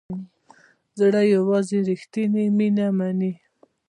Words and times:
زړه 0.99 1.21
یوازې 1.35 1.77
ریښتیني 1.89 2.45
مینه 2.57 2.87
مني. 2.97 3.33